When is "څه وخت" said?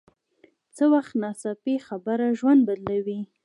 0.75-1.13